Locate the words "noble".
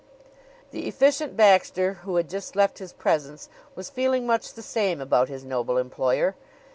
5.45-5.77